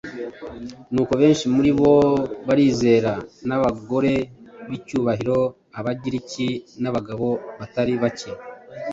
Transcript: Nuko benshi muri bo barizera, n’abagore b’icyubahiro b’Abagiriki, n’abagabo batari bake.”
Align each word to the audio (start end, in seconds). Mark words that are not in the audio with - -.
Nuko 0.93 1.13
benshi 1.21 1.45
muri 1.55 1.71
bo 1.79 1.93
barizera, 2.47 3.13
n’abagore 3.47 4.13
b’icyubahiro 4.69 5.37
b’Abagiriki, 5.73 6.47
n’abagabo 6.81 7.27
batari 7.59 7.93
bake.” 8.03 8.31